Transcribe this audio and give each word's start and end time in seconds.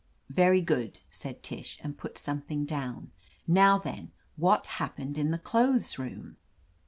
"Very 0.31 0.61
good," 0.63 0.97
said 1.11 1.43
Tish, 1.43 1.77
and 1.83 1.95
put 1.95 2.17
something 2.17 2.65
down. 2.65 3.11
"Now 3.45 3.77
then, 3.77 4.09
what 4.35 4.65
happened 4.65 5.15
in 5.15 5.29
the 5.29 5.37
clothes 5.37 5.99
room?" 5.99 6.37